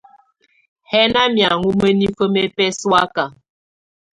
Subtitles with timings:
[0.91, 3.23] Hɛná miáŋɔ́ mǝ́nifǝ́ mɛ bɛ́sɔ̀áka.